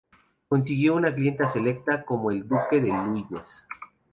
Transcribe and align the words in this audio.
Consiguió 0.47 0.95
una 0.95 1.13
clientela 1.13 1.47
selecta, 1.47 2.03
como 2.03 2.31
el 2.31 2.47
duque 2.47 2.81
de 2.81 2.87
Luynes. 2.87 3.67